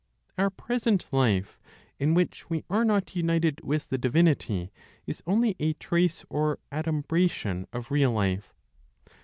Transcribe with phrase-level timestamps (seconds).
[0.35, 1.59] Our present life,
[1.99, 4.71] in which we are not united with the divinity,
[5.05, 8.51] is only a trace or adumbration of real life.